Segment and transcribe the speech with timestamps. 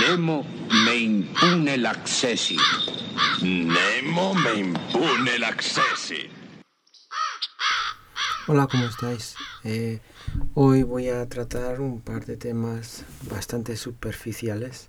[0.00, 0.44] Nemo
[0.84, 2.56] me impune l'accessi.
[3.42, 6.28] Nemo me impune l'accessi.
[8.48, 9.36] Hola, ¿cómo estáis?
[9.62, 10.00] Eh,
[10.54, 14.88] hoy voy a tratar un par de temas bastante superficiales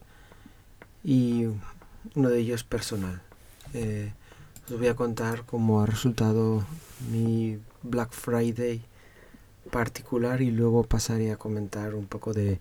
[1.04, 1.50] y
[2.16, 3.22] uno de ellos personal.
[3.76, 4.12] Eh,
[4.72, 6.66] os voy a contar cómo ha resultado
[7.12, 8.82] mi Black Friday
[9.70, 12.60] particular y luego pasaré a comentar un poco de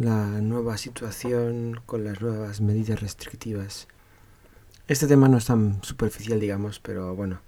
[0.00, 3.88] la nueva situación con las nuevas medidas restrictivas.
[4.86, 7.40] Este tema no es tan superficial, digamos, pero bueno,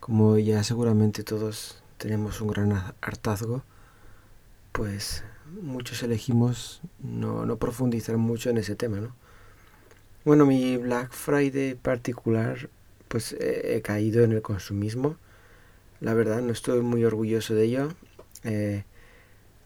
[0.00, 3.62] como ya seguramente todos tenemos un gran hartazgo,
[4.72, 5.22] pues
[5.62, 9.14] muchos elegimos no, no profundizar mucho en ese tema, ¿no?
[10.24, 12.70] Bueno, mi Black Friday particular,
[13.06, 15.16] pues he caído en el consumismo.
[16.00, 17.88] La verdad, no estoy muy orgulloso de ello.
[18.42, 18.84] Eh,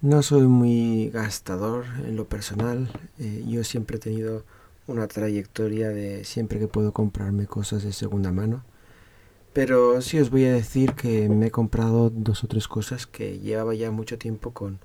[0.03, 2.91] no soy muy gastador en lo personal.
[3.19, 4.45] Eh, yo siempre he tenido
[4.87, 8.65] una trayectoria de siempre que puedo comprarme cosas de segunda mano.
[9.55, 13.39] Pero sí os voy a decir que me he comprado dos o tres cosas que
[13.39, 14.79] llevaba ya mucho tiempo con,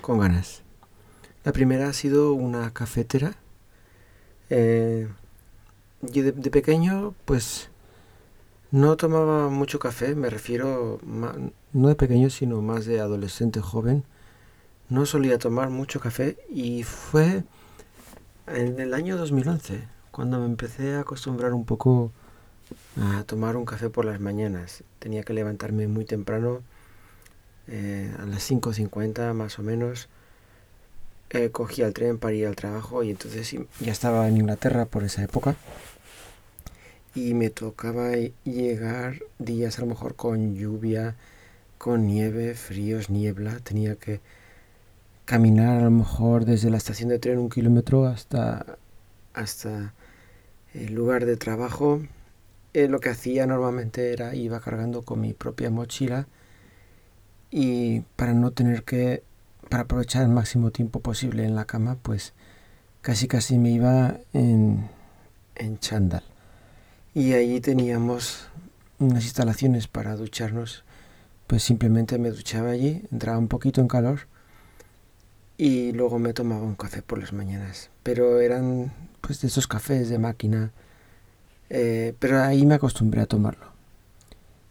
[0.00, 0.62] con ganas.
[1.44, 3.36] La primera ha sido una cafetera
[4.50, 5.08] eh,
[6.02, 7.70] yo de, pequeño, pues
[8.70, 11.00] no tomaba mucho café, me refiero
[11.72, 14.04] no de pequeño, sino más de adolescente joven.
[14.88, 17.44] No solía tomar mucho café y fue
[18.46, 22.10] en el año 2011 cuando me empecé a acostumbrar un poco
[23.00, 24.82] a tomar un café por las mañanas.
[24.98, 26.62] Tenía que levantarme muy temprano,
[27.66, 30.08] eh, a las 5.50 más o menos
[31.30, 35.04] eh, cogía el tren para ir al trabajo y entonces ya estaba en Inglaterra por
[35.04, 35.56] esa época
[37.14, 38.12] y me tocaba
[38.44, 41.16] llegar días a lo mejor con lluvia,
[41.76, 43.58] con nieve, fríos, niebla.
[43.60, 44.20] Tenía que
[45.28, 48.78] caminar a lo mejor desde la estación de tren un kilómetro hasta,
[49.34, 49.92] hasta
[50.72, 52.00] el lugar de trabajo.
[52.72, 56.26] Eh, lo que hacía normalmente era iba cargando con mi propia mochila
[57.50, 59.22] y para no tener que
[59.68, 62.32] para aprovechar el máximo tiempo posible en la cama, pues
[63.02, 64.88] casi casi me iba en,
[65.56, 66.22] en chándal.
[67.12, 68.48] Y allí teníamos
[68.98, 70.84] unas instalaciones para ducharnos.
[71.46, 74.20] Pues simplemente me duchaba allí, entraba un poquito en calor
[75.58, 77.90] y luego me tomaba un café por las mañanas.
[78.04, 80.70] Pero eran pues de esos cafés de máquina.
[81.68, 83.66] Eh, pero ahí me acostumbré a tomarlo.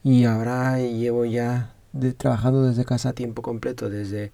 [0.04, 1.74] Y ahora llevo ya
[2.18, 4.32] trabajando desde casa a tiempo completo, desde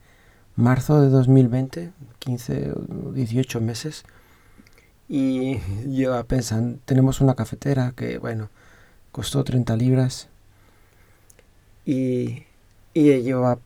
[0.56, 4.04] marzo de 2020, 15 o 18 meses.
[5.10, 8.50] Y yo pensando, tenemos una cafetera que, bueno,
[9.12, 10.30] costó 30 libras.
[11.86, 12.44] Y,
[12.94, 13.60] y yo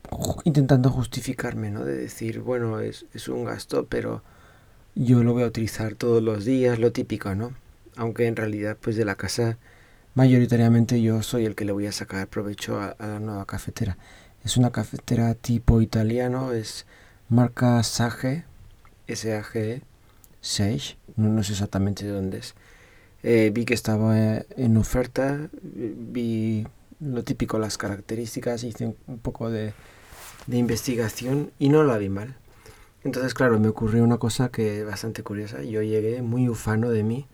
[0.44, 1.84] intentando justificarme, ¿no?
[1.84, 4.22] De decir, bueno, es, es un gasto, pero
[4.94, 7.52] yo lo voy a utilizar todos los días, lo típico, ¿no?
[7.96, 9.58] Aunque en realidad, pues de la casa,
[10.14, 13.98] mayoritariamente yo soy el que le voy a sacar provecho a la nueva cafetera.
[14.44, 16.86] Es una cafetera tipo italiano, es
[17.28, 18.44] marca Sage,
[19.06, 19.82] S-A-G,
[20.40, 22.54] Sage, no, sé exactamente de dónde es.
[23.22, 26.66] Eh, vi que estaba eh, en oferta, vi
[27.00, 29.72] lo típico, las características, hice un poco de,
[30.46, 32.36] de investigación y no la vi mal.
[33.04, 35.62] Entonces, claro, me ocurrió una cosa que bastante curiosa.
[35.62, 37.26] Yo llegué muy ufano de mí,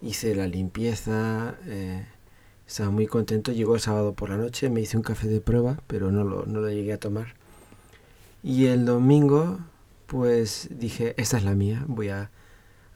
[0.00, 2.06] hice la limpieza, eh,
[2.66, 3.52] estaba muy contento.
[3.52, 6.46] Llegó el sábado por la noche, me hice un café de prueba, pero no lo,
[6.46, 7.34] no lo llegué a tomar.
[8.42, 9.60] Y el domingo,
[10.06, 11.84] pues dije, esta es la mía.
[11.86, 12.30] Voy a...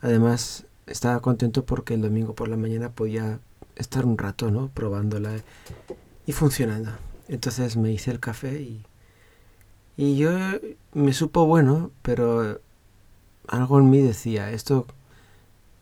[0.00, 3.40] Además, estaba contento porque el domingo por la mañana podía
[3.76, 4.68] estar un rato, ¿no?
[4.68, 5.32] Probándola
[6.26, 6.92] y funcionando.
[7.28, 8.84] Entonces me hice el café y,
[9.96, 10.30] y yo
[10.92, 12.60] me supo bueno, pero
[13.48, 14.86] algo en mí decía, ¿esto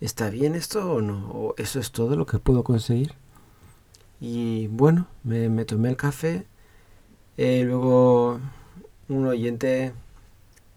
[0.00, 1.30] está bien esto o no?
[1.30, 3.14] ¿O eso es todo lo que puedo conseguir?
[4.20, 6.46] Y bueno, me, tomé el café.
[7.36, 8.40] Eh, luego
[9.08, 9.92] un oyente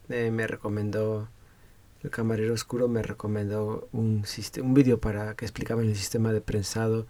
[0.09, 1.27] eh, me recomendó,
[2.07, 4.25] el camarero oscuro me recomendó un,
[4.61, 7.05] un vídeo para que explicaba el sistema de prensado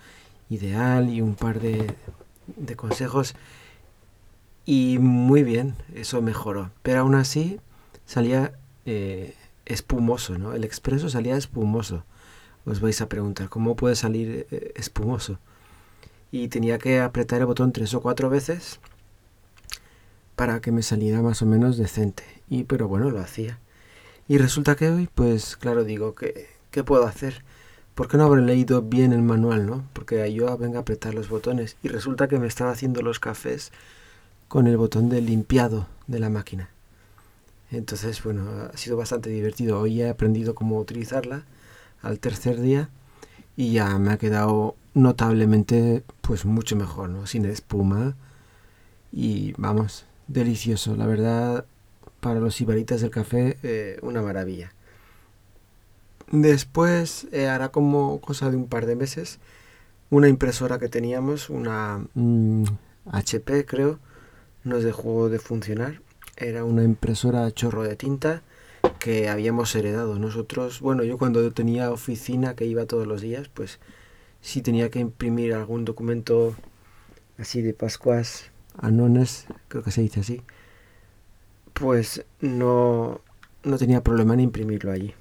[0.49, 1.95] ideal y un par de,
[2.75, 3.35] consejos.
[4.65, 6.71] Y muy bien, eso mejoró.
[6.83, 7.59] Pero aún así
[8.05, 8.53] salía
[8.85, 9.35] eh,
[9.65, 10.53] espumoso, ¿no?
[10.53, 12.03] El expreso salía espumoso.
[12.65, 14.45] Os vais a preguntar, ¿cómo puede salir
[14.75, 15.39] espumoso?
[16.31, 18.79] y tenía que apretar el botón tres o cuatro veces
[20.35, 22.23] para que me saliera más o menos decente.
[22.49, 23.59] Y pero bueno, lo hacía.
[24.27, 27.43] Y resulta que hoy, pues claro, digo, que ¿qué puedo hacer?
[27.95, 29.83] ¿Por qué no habré leído bien el manual, no?
[29.93, 33.71] Porque yo vengo a apretar los botones y resulta que me estaba haciendo los cafés
[34.47, 36.69] con el botón de limpiado de la máquina.
[37.71, 38.43] Entonces, bueno,
[38.73, 39.79] ha sido bastante divertido.
[39.79, 41.43] Hoy he aprendido cómo utilizarla
[42.01, 42.89] al tercer día
[43.55, 47.25] y ya me ha quedado notablemente pues mucho mejor, ¿no?
[47.27, 48.15] Sin espuma
[49.11, 50.95] y vamos, delicioso.
[50.95, 51.65] La verdad,
[52.19, 54.71] para los ibaritas del café, eh, una maravilla.
[56.31, 59.39] Después, eh, hará como cosa de un par de meses,
[60.09, 62.05] una impresora que teníamos, una
[63.05, 63.99] HP mm, creo,
[64.63, 66.01] nos dejó de funcionar.
[66.35, 68.43] Era una impresora a chorro de tinta
[68.99, 70.81] que habíamos heredado nosotros.
[70.81, 73.79] Bueno, yo cuando tenía oficina que iba todos los días, pues
[74.41, 76.55] si tenía que imprimir algún documento
[77.37, 80.41] así de Pascuas Anones, creo que se dice así,
[81.79, 83.21] pues no,
[83.63, 85.13] no tenía problema en imprimirlo allí.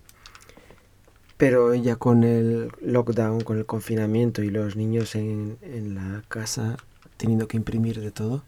[1.36, 6.76] Pero ya con el lockdown, con el confinamiento y los niños en, en la casa
[7.18, 8.42] teniendo que imprimir de todo,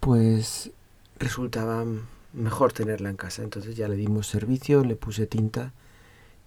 [0.00, 0.72] pues
[1.18, 1.84] resultaba
[2.32, 3.42] mejor tenerla en casa.
[3.42, 5.72] Entonces ya le dimos servicio, le puse tinta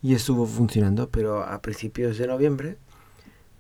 [0.02, 2.78] y estuvo funcionando, pero a principios de noviembre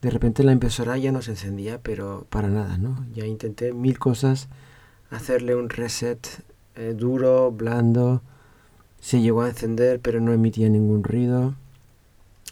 [0.01, 3.05] de repente la impresora ya no se encendía, pero para nada, ¿no?
[3.13, 4.49] Ya intenté mil cosas,
[5.11, 6.27] hacerle un reset
[6.75, 8.21] eh, duro, blando,
[9.00, 11.56] se llegó a encender, pero no emitía ningún ruido.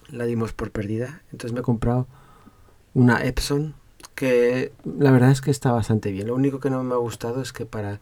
[0.09, 1.21] La dimos por perdida.
[1.31, 2.07] Entonces me he comprado
[2.93, 3.75] una Epson
[4.15, 6.27] que la verdad es que está bastante bien.
[6.27, 7.99] Lo único que no me ha gustado es que para,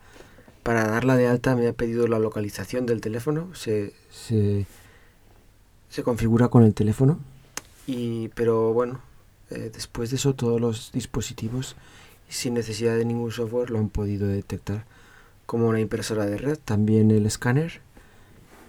[0.63, 3.53] para darla de alta me ha pedido la localización del teléfono.
[3.53, 4.65] Se, se,
[5.89, 7.19] se configura con el teléfono.
[7.85, 9.01] Y, pero bueno,
[9.51, 11.75] eh, después de eso todos los dispositivos
[12.29, 14.85] sin necesidad de ningún software lo han podido detectar
[15.47, 17.81] como una impresora de red, también el escáner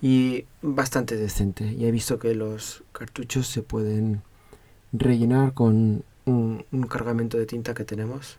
[0.01, 1.77] y bastante decente.
[1.77, 4.23] Ya he visto que los cartuchos se pueden
[4.93, 8.39] rellenar con un, cargamento de tinta que tenemos.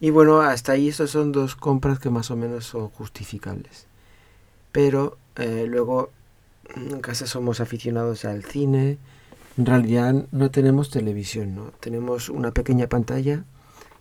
[0.00, 3.86] Y bueno, hasta ahí estos son dos compras que más o menos son justificables.
[4.70, 6.10] Pero eh, luego
[6.76, 8.98] en casa somos aficionados al cine,
[9.56, 11.70] en realidad no tenemos televisión, ¿no?
[11.80, 13.44] Tenemos una pequeña pantalla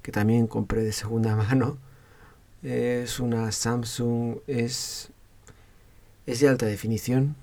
[0.02, 1.78] que también compré de segunda mano.
[2.64, 5.10] Es una Samsung, es,
[6.26, 7.36] es de alta definición,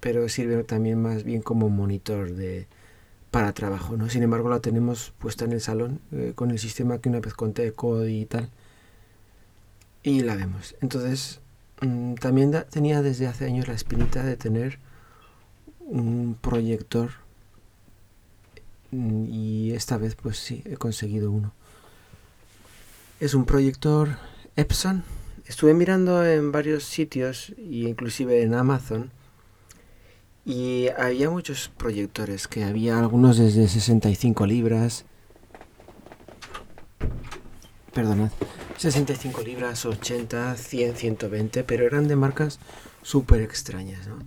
[0.00, 2.66] pero sirve también más bien como monitor de,
[3.30, 4.10] para trabajo, ¿no?
[4.10, 7.34] Sin embargo la tenemos puesta en el salón eh, con el sistema que una vez
[7.34, 8.50] conté, Code y tal.
[10.02, 10.76] Y la vemos.
[10.80, 11.40] Entonces,
[11.80, 14.78] mm, también tenía desde hace años la espinita de tener
[15.80, 17.10] un proyector
[18.90, 21.52] Mm, y esta vez pues sí, he conseguido uno.
[23.20, 24.16] Es un proyector
[24.56, 25.04] Epson.
[25.44, 29.10] Estuve mirando en varios sitios, y inclusive en Amazon,
[30.46, 35.04] y había muchos proyectores, que había algunos desde 65 libras.
[37.92, 38.30] Perdonad.
[38.78, 42.58] 65 libras, 80, 100, 120, pero eran de marcas
[43.02, 44.18] súper extrañas, ¿no?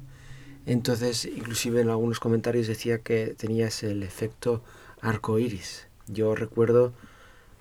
[0.66, 4.64] Entonces, inclusive en algunos comentarios decía que tenías el efecto
[5.02, 5.88] arco iris.
[6.08, 6.94] Yo recuerdo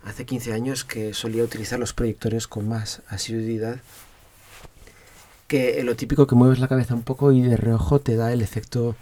[0.05, 3.81] hace 15 años que solía utilizar los proyectores con más asiduidad.
[5.47, 8.43] Que lo típico que mueves la cabeza un poco y de reojo te da el
[8.43, 8.97] efecto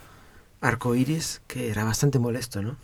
[0.61, 2.77] arco iris, que era bastante molesto, ¿no?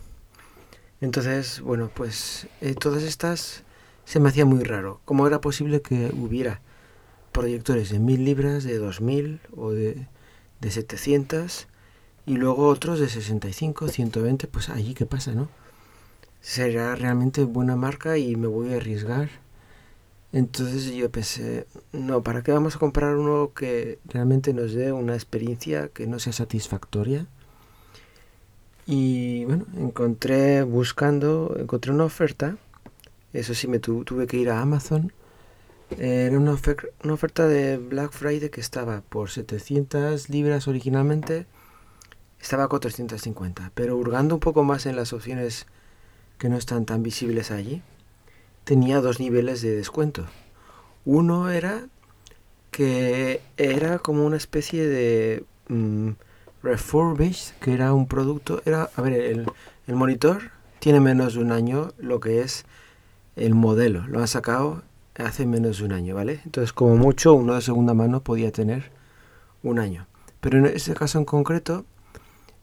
[1.00, 3.62] Entonces, bueno, pues eh, todas estas
[4.04, 5.00] se me hacía muy raro.
[5.04, 6.60] ¿Cómo era posible que hubiera
[7.32, 10.06] proyectores de 1000 libras, de 2000 o de
[10.64, 11.66] de 700
[12.26, 15.48] y luego otros de 65, 120, pues allí qué pasa, ¿no?
[16.44, 19.30] Será realmente buena marca y me voy a arriesgar.
[20.32, 25.14] Entonces yo pensé, no, ¿para qué vamos a comprar uno que realmente nos dé una
[25.14, 27.26] experiencia que no sea satisfactoria?
[28.86, 32.58] Y bueno, encontré buscando, encontré una oferta.
[33.32, 35.12] Eso sí, me tuve que ir a Amazon
[35.98, 41.46] era una, oferta de Black Friday que estaba por 700 libras originalmente,
[42.40, 45.66] estaba a 450, pero hurgando un poco más en las opciones
[46.38, 47.82] que no están tan visibles allí,
[48.64, 50.26] tenía dos niveles de descuento.
[51.04, 51.86] Uno era
[52.70, 56.10] que era como una especie de mm,
[56.62, 59.46] refurbished, que era un producto, era, a ver, el,
[59.86, 60.50] el monitor
[60.80, 62.64] tiene menos de un año lo que es
[63.36, 64.82] el modelo, lo han sacado
[65.16, 66.40] hace menos de un año, ¿vale?
[66.44, 68.90] Entonces, como mucho, uno de segunda mano podía tener
[69.62, 70.06] un año.
[70.40, 71.84] Pero en ese caso en concreto,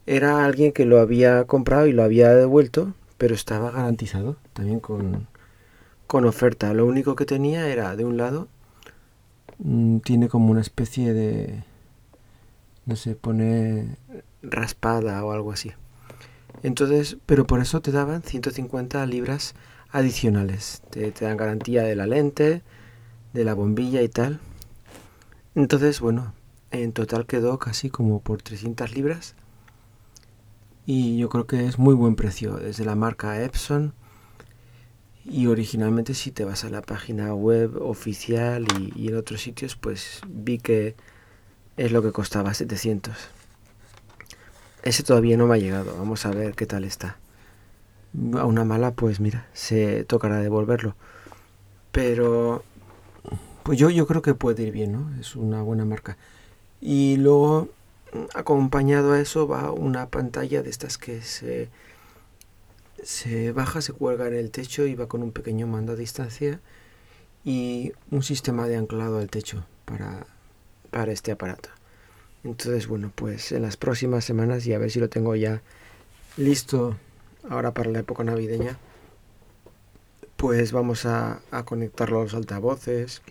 [0.05, 5.27] era alguien que lo había comprado y lo había devuelto, pero estaba garantizado también con,
[6.07, 6.73] con oferta.
[6.73, 8.47] Lo único que tenía era, de un lado,
[9.59, 11.63] mm, tiene como una especie de,
[12.87, 13.95] no sé, pone
[14.41, 15.71] raspada o algo así.
[16.63, 19.53] Entonces, pero por eso te daban 150 libras
[19.91, 20.81] adicionales.
[20.89, 22.63] Te, dan garantía de la lente,
[23.33, 24.39] de la bombilla y tal.
[25.53, 26.33] Entonces, bueno,
[26.71, 29.35] en total quedó casi como por 300 libras.
[30.93, 33.93] Y yo creo que es muy buen precio, desde la marca Epson.
[35.23, 38.67] Y originalmente si te vas a la página web oficial
[38.97, 40.97] y, en otros sitios, pues vi que
[41.77, 43.15] es lo que costaba 700.
[44.83, 47.17] Ese todavía no me ha llegado, vamos a ver qué tal está.
[48.33, 50.97] A una mala, pues mira, se tocará devolverlo.
[51.93, 52.65] Pero
[53.63, 55.09] pues yo, yo creo que puede ir bien, ¿no?
[55.21, 56.17] Es una buena marca.
[56.81, 57.69] Y luego,
[58.33, 61.69] acompañado a eso, va una pantalla de estas que se,
[63.03, 66.59] se baja, se cuelga en el techo y va con un pequeño mando a distancia
[67.43, 70.25] y un sistema de anclado al techo para,
[70.91, 71.69] para este aparato.
[72.43, 75.61] Entonces, bueno, pues en las próximas semanas y a ver si lo tengo ya
[76.37, 76.97] listo
[77.49, 78.77] ahora para la época navideña,
[80.37, 83.21] pues vamos a, conectarlo a los altavoces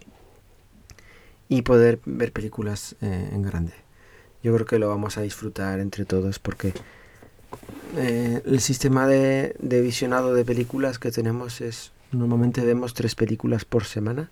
[1.49, 3.72] y poder ver películas eh, en grande.
[4.42, 6.73] Yo creo que lo vamos a disfrutar entre todos porque
[7.97, 13.85] eh, el sistema de, visionado de películas que tenemos es normalmente vemos tres películas por
[13.85, 14.30] semana,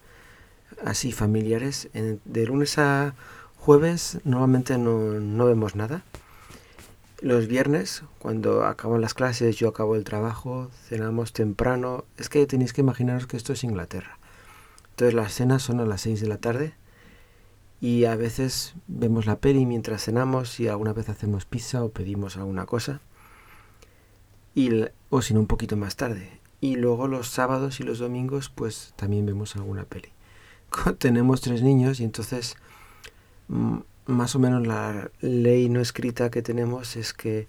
[0.84, 1.88] así familiares.
[1.92, 3.14] de lunes a
[3.56, 6.02] jueves normalmente no, no vemos nada.
[7.20, 12.04] Los viernes, cuando acaban las clases, yo acabo el trabajo, cenamos temprano.
[12.16, 14.18] Es que tenéis que imaginaros que esto es Inglaterra.
[14.90, 16.74] Entonces las cenas son a las 6 de la tarde
[17.80, 22.36] y a veces vemos la peli mientras cenamos y alguna vez hacemos pizza o pedimos
[22.36, 23.00] alguna cosa
[24.54, 24.70] y,
[25.10, 26.40] o si no un poquito más tarde.
[26.60, 30.08] Y luego los sábados y los domingos pues también vemos alguna peli.
[30.98, 32.56] Tenemos tres niños y entonces
[34.06, 37.46] más o menos la ley no escrita que tenemos es que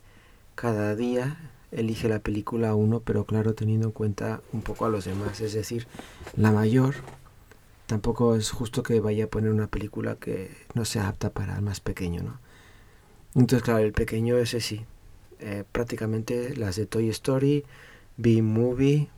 [0.55, 1.37] cada día
[1.71, 5.41] elige la película uno pero claro teniendo en cuenta un poco a los demás.
[5.41, 5.87] Es decir
[6.35, 6.95] la mayor
[7.89, 11.63] tampoco es justo que vaya a poner una película que no sea apta para el
[11.63, 12.39] más pequeño, ¿no?
[13.33, 14.85] Entonces, claro, el pequeño ese sí.
[15.39, 17.65] Eh, prácticamente las de Toy Story,
[18.17, 19.09] B-Movie,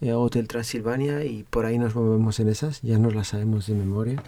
[0.00, 3.74] eh, Hotel Transilvania y por ahí nos movemos en esas, ya nos las sabemos de
[3.74, 4.22] memoria.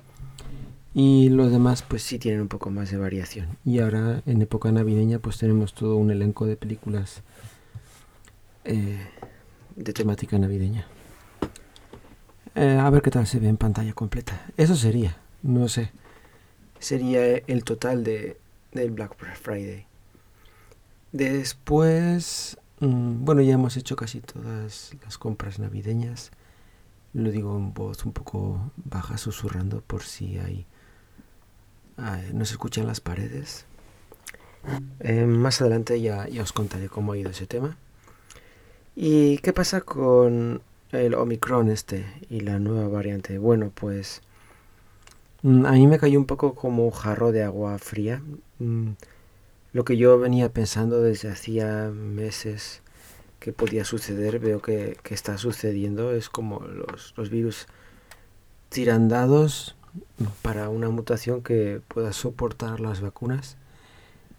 [0.95, 3.59] Y los demás pues sí tienen un poco más de variación.
[3.65, 7.23] Y ahora en época navideña pues tenemos todo un elenco de películas
[8.65, 9.09] eh,
[9.75, 10.87] de temática navideña.
[12.57, 14.47] Eh, a ver qué tal se ve en pantalla completa.
[14.57, 15.93] Eso sería, no sé.
[16.79, 18.39] Sería el total de,
[18.73, 19.85] del Black Friday.
[21.13, 26.31] Después, mm, bueno, ya hemos hecho casi todas las compras navideñas.
[27.13, 30.65] Lo digo en voz un poco baja, susurrando por si hay...
[32.33, 33.67] no se escuchan las paredes.
[35.01, 37.77] Eh, más adelante ya, ya os contaré cómo ha ido ese tema.
[38.95, 43.39] ¿Y qué pasa con el Omicron este y la nueva variante.
[43.39, 44.23] Bueno, pues
[45.43, 48.23] mm, a mí me cayó un poco como jarro de agua fría.
[48.59, 48.93] Mm,
[49.73, 52.83] lo que yo venía pensando desde hacía meses
[53.41, 56.13] que podía suceder, veo que, está sucediendo.
[56.13, 57.67] Es como los, los virus
[58.71, 59.77] tirandados
[60.43, 63.57] para una mutación que pueda soportar las vacunas.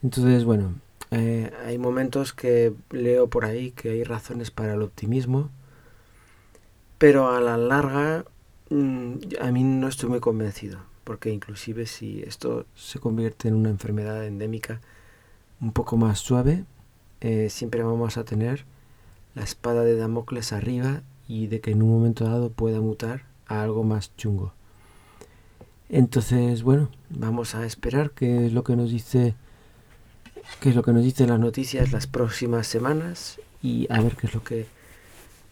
[0.04, 0.76] Entonces, bueno,
[1.12, 5.50] eh, hay momentos que leo por ahí que hay razones para el optimismo
[6.98, 8.26] pero a la larga
[8.70, 13.70] mm, a mí no estoy muy convencido, porque inclusive si esto se convierte en una
[13.70, 14.82] enfermedad endémica
[15.62, 16.66] un poco más suave,
[17.22, 18.66] eh, siempre vamos a tener
[19.36, 23.62] la espada de Damocles arriba y de que en un momento dado pueda mutar a
[23.62, 24.54] algo más chungo.
[25.90, 29.36] Entonces, bueno, vamos a esperar qué es lo que nos dice
[30.60, 34.28] qué es lo que nos dicen las noticias las próximas semanas y a ver qué
[34.28, 34.66] es lo que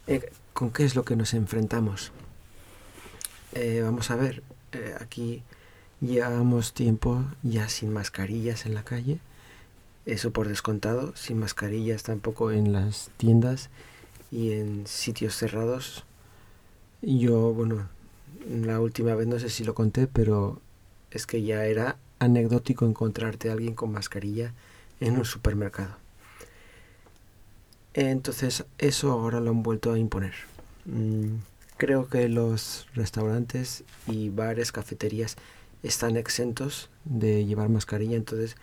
[0.07, 2.13] eh, ¿Con qué es lo que nos enfrentamos?
[3.51, 5.43] Eh, vamos a ver, eh, aquí
[5.99, 9.19] llevamos tiempo ya sin mascarillas en la calle,
[10.05, 13.69] eso por descontado, sin mascarillas tampoco en las tiendas
[14.31, 16.05] y en sitios cerrados.
[17.01, 17.89] Yo, bueno,
[18.49, 20.61] la última vez no sé si lo conté, pero
[21.11, 24.53] es que ya era anecdótico encontrarte a alguien con mascarilla
[25.01, 26.04] en un supermercado.
[27.95, 30.33] Entonces eso ahora lo han vuelto a imponer.
[30.83, 31.37] Mm,
[31.77, 35.37] creo que los restaurantes y bares, cafeterías
[35.81, 38.57] están exentos de llevar mascarilla, entonces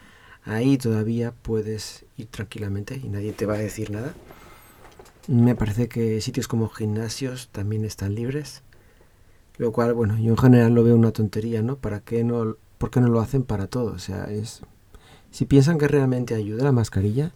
[0.44, 4.12] ahí todavía puedes ir tranquilamente y nadie te va a decir nada.
[5.28, 8.62] Me parece que sitios como gimnasios también están libres,
[9.56, 11.76] lo cual, bueno, yo en general lo veo una tontería, ¿no?
[11.76, 13.92] ¿Para qué no, ¿Por qué no lo hacen para todo?
[13.92, 14.60] O sea, es...
[15.30, 17.32] Si piensan que realmente ayuda la mascarilla,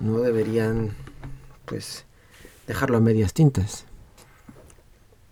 [0.00, 0.90] no deberían
[1.64, 2.04] pues
[2.66, 3.86] dejarlo a medias tintas.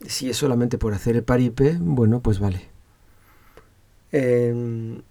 [0.06, 2.68] Si es solamente por hacer el paripé, bueno, pues vale.
[4.12, 5.02] Em,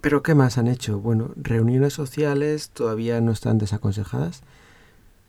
[0.00, 0.98] pero ¿qué más han hecho?
[0.98, 4.42] Bueno, reuniones sociales todavía no están desaconsejadas.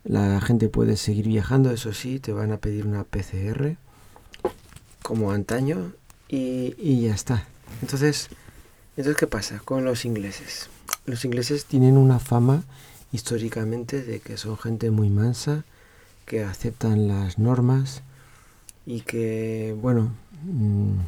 [0.03, 3.75] La gente puede seguir viajando, eso sí, te van a pedir una PCR
[5.03, 5.93] como antaño
[6.27, 7.47] y, y ya está.
[7.81, 8.29] Entonces,
[8.95, 10.69] entonces, ¿qué pasa con los ingleses?
[11.05, 12.63] Los ingleses tienen una fama
[13.11, 15.63] históricamente de que son gente muy mansa,
[16.25, 18.03] que aceptan las normas
[18.85, 20.99] y que, bueno, mm,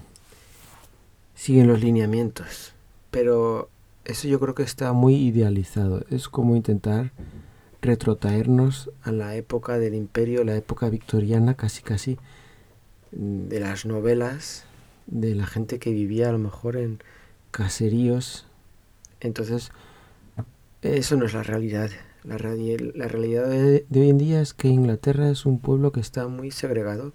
[1.36, 2.74] siguen los lineamientos.
[3.12, 3.70] Pero
[4.06, 6.06] eso yo creo que está muy idealizado.
[6.10, 7.12] Es como intentar
[7.82, 12.18] retrotraernos a la época del imperio, la época victoriana, casi casi,
[13.12, 14.66] mm, de las novelas,
[15.08, 17.00] de la gente que vivía a lo mejor en
[17.52, 18.46] caseríos.
[19.22, 19.72] Entonces,
[20.82, 21.90] eso no es la realidad.
[22.24, 26.28] La, la realidad de, hoy en día es que Inglaterra es un pueblo que está
[26.28, 27.14] muy segregado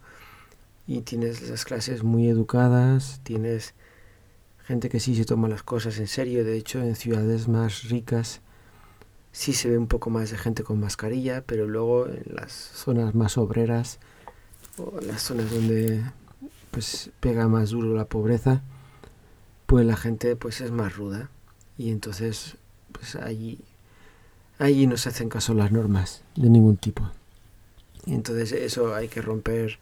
[0.87, 3.75] y tienes las clases muy educadas, tienes
[4.65, 6.45] gente que sí se toma las cosas en serio.
[6.45, 8.41] De hecho, en ciudades más ricas
[9.33, 13.15] sí se ve un poco más de gente con mascarilla, pero luego en las zonas
[13.15, 13.99] más obreras
[14.79, 16.03] o las zonas donde
[16.71, 18.63] pues pega más duro la pobreza,
[19.67, 21.31] pues la gente pues es más ruda
[21.77, 22.57] y entonces
[22.95, 23.59] pues allí
[24.59, 27.11] allí no se hacen caso las normas de ningún tipo.
[28.07, 29.79] Y entonces eso hay que romper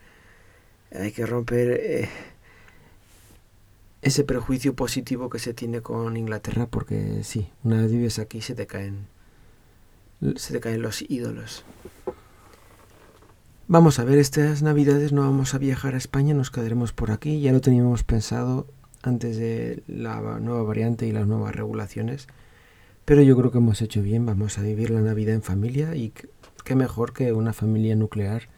[0.92, 2.08] hay que romper eh,
[4.02, 8.54] ese prejuicio positivo que se tiene con Inglaterra porque sí, una vez vives aquí se
[8.54, 9.06] te caen
[10.36, 11.64] se te caen los ídolos.
[13.68, 17.40] Vamos a ver, estas navidades no vamos a viajar a España, nos quedaremos por aquí,
[17.40, 18.66] ya lo teníamos pensado
[19.02, 22.28] antes de la nueva variante y las nuevas regulaciones,
[23.04, 26.12] pero yo creo que hemos hecho bien, vamos a vivir la Navidad en familia y
[26.64, 28.48] qué mejor que una familia nuclear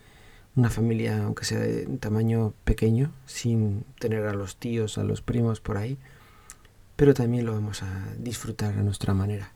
[0.57, 5.61] una familia, aunque sea de tamaño pequeño, sin tener a los tíos, a los primos
[5.61, 5.99] por ahí,
[6.97, 9.53] pero también lo vamos a disfrutar a nuestra manera.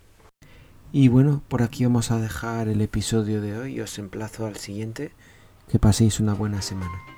[0.91, 5.13] Y bueno, por aquí vamos a dejar el episodio de hoy, os emplazo al siguiente,
[5.69, 7.18] que paséis una buena semana.